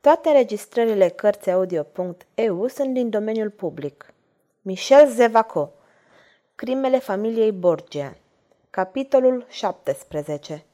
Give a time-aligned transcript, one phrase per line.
[0.02, 4.13] Toate înregistrările Cărțiaudio.eu sunt din domeniul public.
[4.62, 5.72] Michel Zevaco
[6.56, 8.17] Crimele familiei Borgia
[8.69, 10.65] Capitolul 17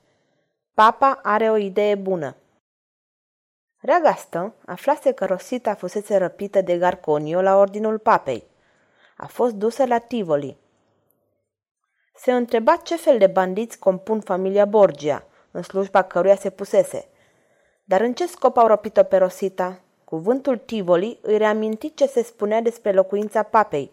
[0.74, 2.36] Papa are o idee bună
[3.82, 8.44] Reagastă aflase că Rosita fusese răpită de Garconio la ordinul papei.
[9.18, 10.58] A fost dusă la Tivoli.
[12.16, 17.08] Se întreba ce fel de bandiți compun familia Borgia, în slujba căruia se pusese.
[17.84, 19.80] Dar în ce scop au răpit-o pe Rosita?
[20.04, 23.92] Cuvântul Tivoli îi reaminti ce se spunea despre locuința papei.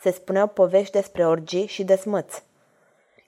[0.00, 2.42] Se spuneau povești despre orgii și desmăți.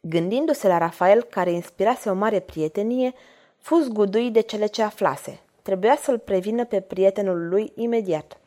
[0.01, 3.15] Gândindu-se la Rafael, care inspirase o mare prietenie,
[3.59, 5.41] fus gudui de cele ce aflase.
[5.67, 8.39] Trebuia să-l prevină pe prietenul lui imediat.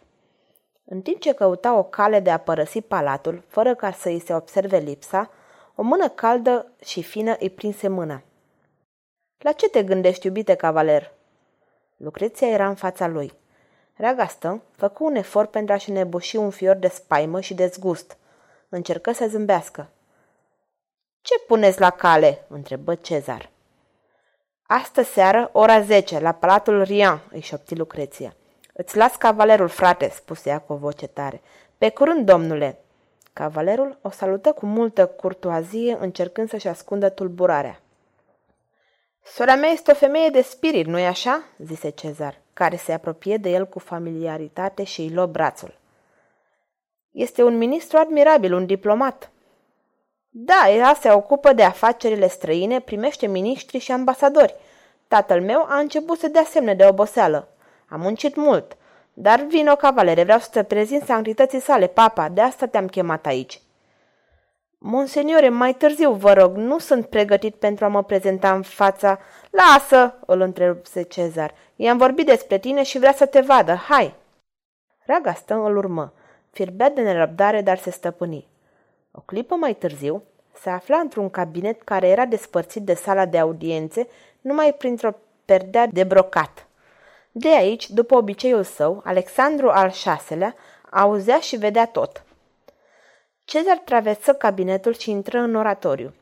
[0.85, 4.33] În timp ce căuta o cale de a părăsi palatul, fără ca să îi se
[4.33, 5.29] observe lipsa,
[5.75, 8.21] o mână caldă și fină îi prinse mâna.
[9.37, 11.11] La ce te gândești, iubite cavaler?"
[11.97, 13.33] Lucreția era în fața lui.
[13.93, 18.17] Reagastă făcu un efort pentru a-și nebuși un fior de spaimă și de zgust.
[18.69, 19.89] Încercă să zâmbească.
[21.21, 23.49] Ce puneți la cale?" întrebă Cezar.
[24.71, 28.35] Astă seară, ora 10, la Palatul Rian, îi șopti Lucreția.
[28.73, 31.41] Îți las cavalerul, frate, spuse ea cu o voce tare.
[31.77, 32.79] Pe curând, domnule.
[33.33, 37.81] Cavalerul o salută cu multă curtoazie, încercând să-și ascundă tulburarea.
[39.23, 43.49] Sora mea este o femeie de spirit, nu-i așa?" zise Cezar, care se apropie de
[43.49, 45.77] el cu familiaritate și îi luă brațul.
[47.11, 49.31] Este un ministru admirabil, un diplomat."
[50.29, 54.55] Da, ea se ocupă de afacerile străine, primește miniștri și ambasadori.
[55.07, 57.47] Tatăl meu a început să dea semne de oboseală.
[57.87, 58.77] A muncit mult.
[59.13, 63.61] Dar vino, cavalere, vreau să te prezint sanctității sale, papa, de asta te-am chemat aici.
[64.77, 69.19] Monseniore, mai târziu, vă rog, nu sunt pregătit pentru a mă prezenta în fața...
[69.49, 71.53] Lasă, îl întrerupse Cezar.
[71.75, 73.73] I-am vorbit despre tine și vrea să te vadă.
[73.73, 74.15] Hai!
[75.05, 76.13] Ragastă îl urmă.
[76.51, 78.47] Firbea de nerăbdare, dar se stăpâni.
[79.19, 84.07] O clipă mai târziu, se afla într-un cabinet care era despărțit de sala de audiențe
[84.41, 85.11] numai printr-o
[85.45, 86.67] perdea de brocat.
[87.31, 89.93] De aici, după obiceiul său, Alexandru al
[90.27, 90.55] VI-lea
[90.89, 92.23] auzea și vedea tot.
[93.43, 96.13] Cezar traversă cabinetul și intră în oratoriu.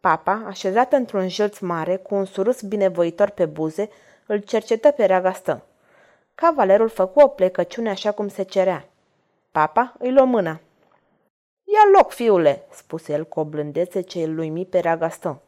[0.00, 3.88] Papa, așezat într-un jălț mare, cu un surus binevoitor pe buze,
[4.26, 5.64] îl cercetă pe Ragastă.
[6.34, 8.88] Cavalerul făcu o plecăciune așa cum se cerea.
[9.50, 10.60] Papa îi luă mâna.
[11.96, 15.42] Ia loc, fiule, spuse el cu o blândețe ce îl luimi pe Ragastă.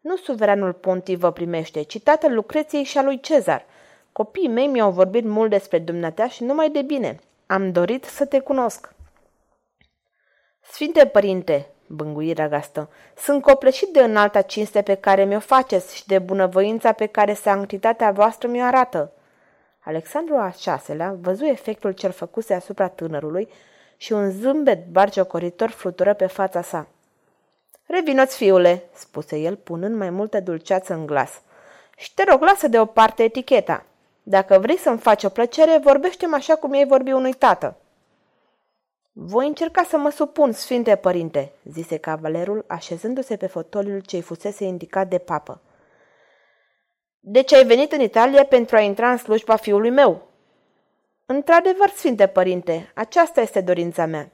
[0.00, 3.64] Nu suveranul pontiv vă primește, ci tatăl Lucreției și a lui Cezar.
[4.12, 7.18] Copiii mei mi-au vorbit mult despre dumneata și numai de bine.
[7.46, 8.92] Am dorit să te cunosc.
[10.60, 16.18] Sfinte părinte, bângui Ragastă, sunt copleșit de înalta cinste pe care mi-o faceți și de
[16.18, 19.12] bunăvoința pe care sanctitatea voastră mi-o arată.
[19.80, 23.48] Alexandru a șaselea văzu efectul cel făcuse asupra tânărului
[24.04, 26.86] și un zâmbet barciocoritor flutură pe fața sa.
[27.86, 31.40] Revinoți, fiule, spuse el, punând mai multă dulceață în glas.
[31.96, 33.84] Și te rog, lasă deoparte eticheta.
[34.22, 37.76] Dacă vrei să-mi faci o plăcere, vorbește așa cum ei vorbi unui tată.
[39.12, 45.08] Voi încerca să mă supun, sfinte părinte, zise cavalerul, așezându-se pe fotoliul ce-i fusese indicat
[45.08, 45.60] de papă.
[47.20, 50.28] Deci ai venit în Italia pentru a intra în slujba fiului meu,
[51.26, 54.30] Într-adevăr, Sfinte Părinte, aceasta este dorința mea.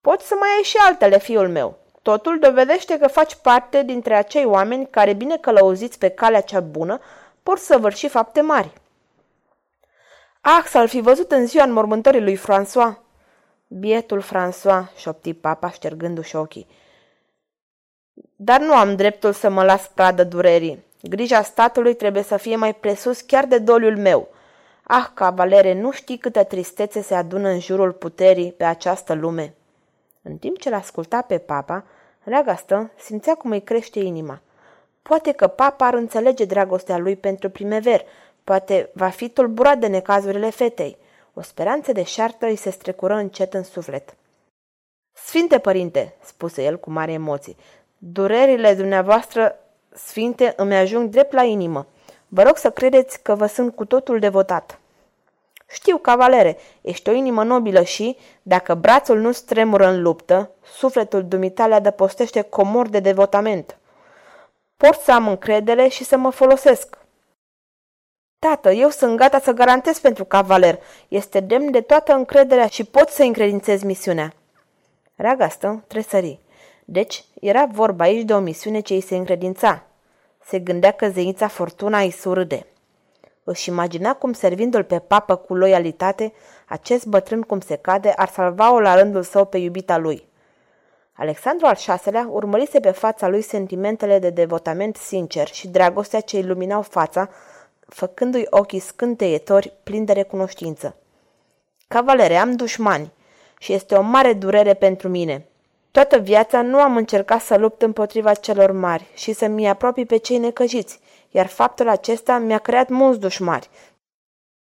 [0.00, 1.78] Poți să mai ai și altele, fiul meu.
[2.02, 7.00] Totul dovedește că faci parte dintre acei oameni care, bine călăuziți pe calea cea bună,
[7.42, 8.72] pot săvârși fapte mari.
[10.40, 13.06] Ah, să-l fi văzut în ziua înmormântării lui François!
[13.66, 16.66] Bietul François, șopti papa, ștergându-și ochii.
[18.36, 20.84] Dar nu am dreptul să mă las pradă durerii.
[21.02, 24.28] Grija statului trebuie să fie mai presus chiar de doliul meu–
[24.90, 29.54] Ah, cavalere, nu știi câtă tristețe se adună în jurul puterii pe această lume.
[30.22, 31.84] În timp ce l-asculta pe papa,
[32.28, 34.40] Reagastă simțea cum îi crește inima.
[35.02, 38.04] Poate că papa ar înțelege dragostea lui pentru primever,
[38.44, 40.96] poate va fi tulburat de necazurile fetei.
[41.34, 44.16] O speranță de șartă îi se strecură încet în suflet.
[45.12, 47.54] Sfinte părinte, spuse el cu mare emoție,
[47.98, 49.58] durerile dumneavoastră
[49.94, 51.86] sfinte îmi ajung drept la inimă.
[52.28, 54.80] Vă rog să credeți că vă sunt cu totul devotat.
[55.70, 61.74] Știu, cavalere, ești o inimă nobilă și, dacă brațul nu stremură în luptă, sufletul dumitale
[61.74, 63.78] adăpostește comor de devotament.
[64.76, 66.98] Pot să am încredere și să mă folosesc.
[68.38, 70.78] Tată, eu sunt gata să garantez pentru cavaler.
[71.08, 74.32] Este demn de toată încrederea și pot să încredințez misiunea.
[75.16, 76.38] Ragastă tresări.
[76.84, 79.87] Deci, era vorba aici de o misiune ce îi se încredința.
[80.48, 82.66] Se gândea că zeița Fortuna îi surâde.
[83.44, 86.32] Își imagina cum, servindu-l pe papă cu loialitate,
[86.66, 90.28] acest bătrân cum se cade ar salva-o la rândul său pe iubita lui.
[91.12, 96.82] Alexandru al VI-lea urmărise pe fața lui sentimentele de devotament sincer și dragostea ce iluminau
[96.82, 97.28] fața,
[97.86, 100.96] făcându-i ochii scânteietori plini de recunoștință.
[101.88, 103.12] Cavalere, am dușmani
[103.58, 105.47] și este o mare durere pentru mine.
[105.98, 110.38] Toată viața nu am încercat să lupt împotriva celor mari și să-mi apropii pe cei
[110.38, 111.00] necăjiți,
[111.30, 113.68] iar faptul acesta mi-a creat mulți dușmari.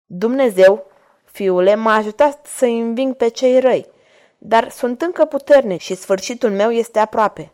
[0.05, 0.85] Dumnezeu,
[1.25, 3.87] fiule, m-a ajutat să înving pe cei răi,
[4.37, 7.51] dar sunt încă puternic și sfârșitul meu este aproape.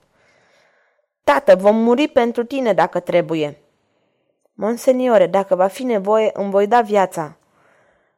[1.23, 3.57] Tată, vom muri pentru tine dacă trebuie.
[4.53, 7.37] Monseniore, dacă va fi nevoie, îmi voi da viața.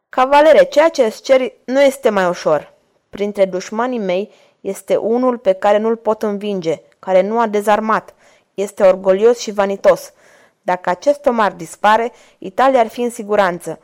[0.10, 2.74] Cavalere, ceea ce îți ceri nu este mai ușor.
[3.10, 4.31] Printre dușmanii mei
[4.62, 8.13] este unul pe care nu-l pot învinge, care nu a dezarmat.
[8.54, 10.13] Este orgolios și vanitos.
[10.62, 13.80] Dacă acest om ar dispare, Italia ar fi în siguranță.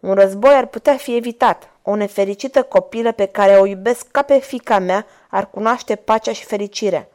[0.00, 1.70] Un război ar putea fi evitat.
[1.82, 6.44] O nefericită copilă pe care o iubesc ca pe fica mea ar cunoaște pacea și
[6.44, 7.08] fericirea.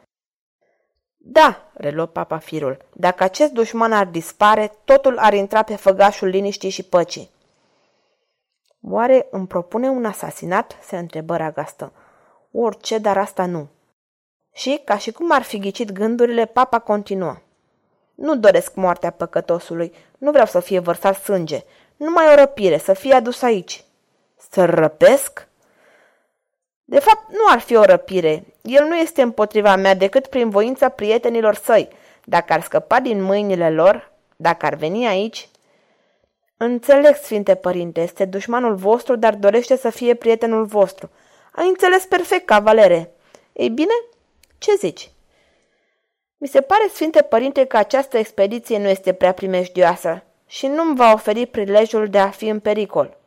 [1.18, 6.69] Da, reluă papa firul, dacă acest dușman ar dispare, totul ar intra pe făgașul liniștii
[6.69, 7.31] și păcii.
[8.81, 10.77] Oare îmi propune un asasinat?
[10.81, 11.92] se întrebă Ragastă.
[12.55, 13.67] Orice, dar asta nu.
[14.53, 17.38] Și, ca și cum ar fi ghicit gândurile, papa continuă.
[18.15, 21.63] Nu doresc moartea păcătosului, nu vreau să fie vărsat sânge,
[21.95, 23.83] numai o răpire, să fie adus aici.
[24.50, 25.47] Să răpesc?
[26.85, 28.45] De fapt, nu ar fi o răpire.
[28.61, 31.88] El nu este împotriva mea decât prin voința prietenilor săi.
[32.23, 35.47] Dacă ar scăpa din mâinile lor, dacă ar veni aici...
[36.57, 41.09] Înțeleg, Sfinte Părinte, este dușmanul vostru, dar dorește să fie prietenul vostru.
[41.55, 43.11] Ai înțeles perfect, cavalere.
[43.53, 43.94] Ei bine,
[44.57, 45.11] ce zici?
[46.38, 51.13] Mi se pare, Sfinte Părinte, că această expediție nu este prea primejdioasă și nu-mi va
[51.13, 53.17] oferi prilejul de a fi în pericol.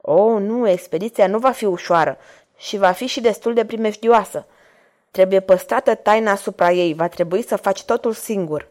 [0.00, 2.18] O, oh, nu, expediția nu va fi ușoară
[2.56, 4.46] și va fi și destul de primejdioasă.
[5.10, 8.68] Trebuie păstrată taina asupra ei, va trebui să faci totul singur.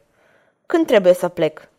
[0.65, 1.69] Când trebuie să plec?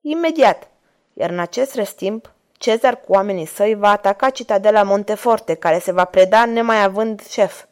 [0.00, 0.68] Imediat.
[1.12, 2.33] Iar în acest restimp,
[2.64, 7.64] Cezar cu oamenii săi va ataca citadela Monteforte, care se va preda nemai având șef.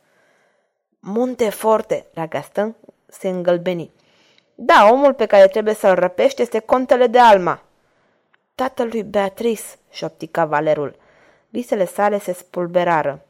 [1.00, 3.92] Monteforte, la Gaston se îngălbeni.
[4.54, 7.62] Da, omul pe care trebuie să-l răpești este contele de Alma.
[8.54, 10.96] Tatălui Beatrice, șopti cavalerul.
[11.48, 13.24] Visele sale se spulberară.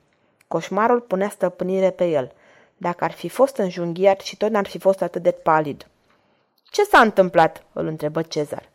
[0.48, 2.32] Coșmarul punea stăpânire pe el.
[2.76, 5.86] Dacă ar fi fost înjunghiat și tot n-ar fi fost atât de palid.
[6.70, 8.70] Ce s-a întâmplat?" îl întrebă Cezar.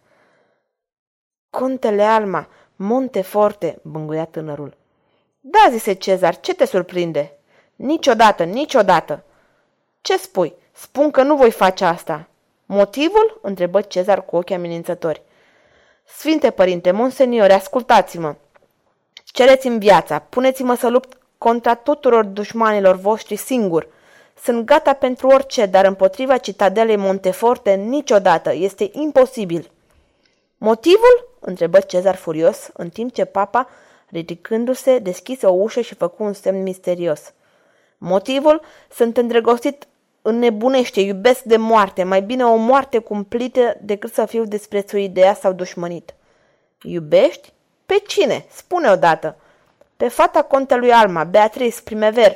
[1.49, 2.47] Contele Alma,
[2.79, 4.77] Monteforte, bânguia tânărul.
[5.39, 7.37] Da, zise Cezar, ce te surprinde?
[7.75, 9.23] Niciodată, niciodată.
[10.01, 10.53] Ce spui?
[10.71, 12.27] Spun că nu voi face asta.
[12.65, 13.39] Motivul?
[13.41, 15.21] întrebă Cezar cu ochii amenințători.
[16.05, 18.35] Sfinte părinte, monseniore, ascultați-mă.
[19.25, 23.87] Cereți-mi viața, puneți-mă să lupt contra tuturor dușmanilor voștri singur.
[24.43, 28.53] Sunt gata pentru orice, dar împotriva citadelei Monteforte niciodată.
[28.53, 29.71] Este imposibil.
[30.57, 31.36] Motivul?
[31.47, 33.69] Întrebă Cezar furios, în timp ce papa,
[34.09, 37.33] ridicându-se, deschise o ușă și făcu un semn misterios.
[37.97, 38.61] Motivul?
[38.91, 39.87] Sunt îndrăgostit
[40.21, 45.33] înnebunește, iubesc de moarte, mai bine o moarte cumplită decât să fiu desprețuit de ea
[45.33, 46.13] sau dușmănit.
[46.81, 47.53] Iubești?
[47.85, 48.45] Pe cine?
[48.49, 49.35] Spune odată.
[49.97, 52.35] Pe fata contelui Alma, Beatrice Primever.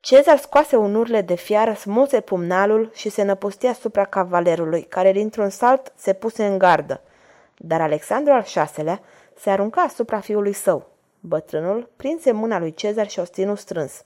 [0.00, 5.48] Cezar scoase un urle de fiară, smulse pumnalul și se năpustia asupra cavalerului, care dintr-un
[5.48, 7.00] salt se puse în gardă.
[7.56, 8.44] Dar Alexandru al
[8.74, 9.00] VI-lea
[9.38, 10.90] se arunca asupra fiului său.
[11.20, 14.04] Bătrânul prinse mâna lui Cezar și o ținu strâns.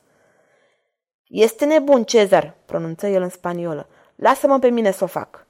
[1.26, 3.88] Este nebun, Cezar, pronunță el în spaniolă.
[4.14, 5.46] Lasă-mă pe mine să o fac.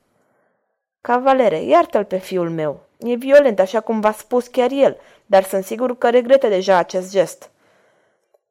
[1.00, 2.80] Cavalere, iartă-l pe fiul meu.
[2.98, 7.10] E violent, așa cum v-a spus chiar el, dar sunt sigur că regretă deja acest
[7.10, 7.50] gest.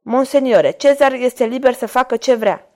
[0.01, 2.69] Monseniore, Cezar este liber să facă ce vrea.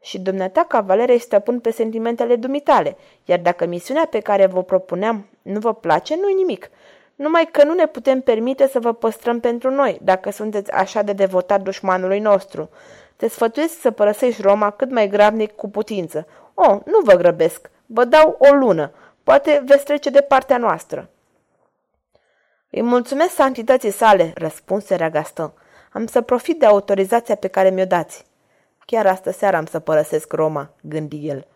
[0.00, 5.26] Și dumneata, cavalere, este stăpân pe sentimentele dumitale, iar dacă misiunea pe care vă propuneam
[5.42, 6.70] nu vă place, nu-i nimic.
[7.14, 11.12] Numai că nu ne putem permite să vă păstrăm pentru noi, dacă sunteți așa de
[11.12, 12.70] devotat dușmanului nostru.
[13.16, 16.26] Te sfătuiesc să părăsești Roma cât mai gravnic cu putință.
[16.54, 18.92] O, oh, nu vă grăbesc, vă dau o lună,
[19.22, 21.08] poate veți trece de partea noastră.
[22.70, 25.52] Îi mulțumesc santității sale, răspunse Ragaston.
[25.92, 28.29] Am să profit de autorizația pe care mi-o dați.
[28.90, 31.46] Chiar astă seară am să părăsesc Roma, gândi el.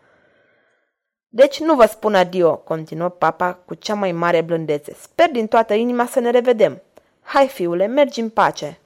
[1.27, 4.93] Deci nu vă spun adio, continuă papa cu cea mai mare blândețe.
[4.93, 6.81] Sper din toată inima să ne revedem.
[7.21, 8.79] Hai, fiule, mergi în pace.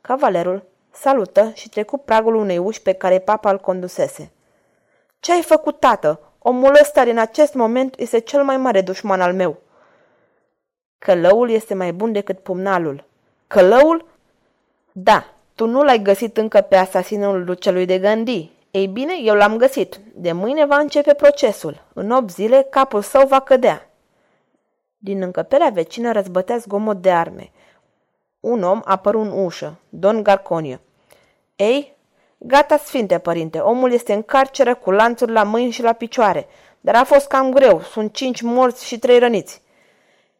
[0.00, 4.32] Cavalerul salută și trecu pragul unei uși pe care papa îl condusese.
[5.20, 6.20] Ce ai făcut, tată?
[6.38, 9.58] Omul ăsta din acest moment este cel mai mare dușman al meu.
[10.98, 13.04] Călăul este mai bun decât pumnalul.
[13.46, 14.08] Călăul?
[14.92, 18.50] Da, tu nu l-ai găsit încă pe asasinul ducelui de Gandhi.
[18.70, 20.00] Ei bine, eu l-am găsit.
[20.14, 21.84] De mâine va începe procesul.
[21.92, 23.90] În 8 zile capul său va cădea.
[24.96, 27.50] Din încăperea vecină răzbătea zgomot de arme.
[28.40, 30.76] Un om apăru în ușă, Don Garconio.
[31.56, 31.96] Ei,
[32.38, 36.46] gata, sfinte părinte, omul este în carceră cu lanțuri la mâini și la picioare,
[36.80, 39.62] dar a fost cam greu, sunt cinci morți și trei răniți.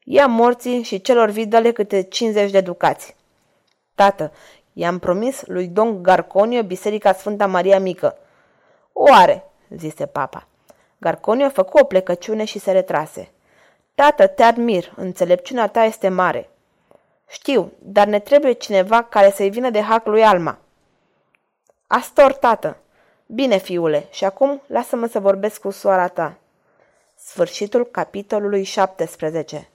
[0.05, 3.17] Ia morții și celor vidale câte 50 de ducați.
[3.95, 4.33] Tată,
[4.79, 8.17] i-am promis lui Don Garconio Biserica Sfânta Maria Mică.
[8.93, 9.45] Oare,
[9.77, 10.47] zise papa.
[10.99, 13.31] Garconio făcu o plecăciune și se retrase.
[13.95, 16.49] Tată, te admir, înțelepciunea ta este mare.
[17.29, 20.59] Știu, dar ne trebuie cineva care să-i vină de hac lui Alma.
[21.87, 22.77] Astor, tată.
[23.27, 26.35] Bine, fiule, și acum lasă-mă să vorbesc cu soara ta.
[27.15, 29.69] Sfârșitul capitolului 17